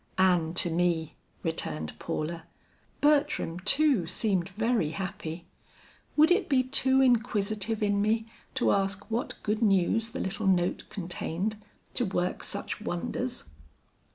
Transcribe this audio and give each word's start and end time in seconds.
"And 0.17 0.55
to 0.55 0.71
me," 0.71 1.13
returned 1.43 1.93
Paula. 1.99 2.45
"Bertram 3.01 3.59
too, 3.59 4.07
seemed 4.07 4.49
very 4.49 4.89
happy. 4.97 5.45
Would 6.17 6.31
it 6.31 6.49
be 6.49 6.63
too 6.63 7.01
inquisitive 7.01 7.83
in 7.83 8.01
me 8.01 8.25
to 8.55 8.71
ask 8.71 9.11
what 9.11 9.35
good 9.43 9.61
news 9.61 10.09
the 10.09 10.19
little 10.19 10.47
note 10.47 10.85
contained, 10.89 11.57
to 11.93 12.05
work 12.05 12.41
such 12.41 12.81
wonders?" 12.81 13.43